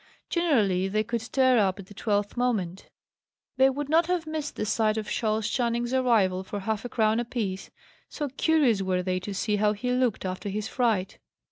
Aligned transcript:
Generally, 0.31 0.87
they 0.87 1.03
could 1.03 1.21
tear 1.21 1.59
up 1.59 1.77
at 1.77 1.85
the 1.85 1.93
twelfth 1.93 2.35
moment. 2.35 2.89
They 3.57 3.69
would 3.69 3.87
not 3.87 4.07
have 4.07 4.25
missed 4.25 4.55
the 4.55 4.65
sight 4.65 4.97
of 4.97 5.07
Charles 5.07 5.47
Channing's 5.47 5.93
arrival 5.93 6.43
for 6.43 6.61
half 6.61 6.83
a 6.83 6.89
crown 6.89 7.19
apiece, 7.19 7.69
so 8.09 8.27
curious 8.29 8.81
were 8.81 9.03
they 9.03 9.19
to 9.19 9.31
see 9.35 9.57
how 9.57 9.73
he 9.73 9.91
looked, 9.91 10.25
after 10.25 10.49
his 10.49 10.67
fright. 10.67 11.19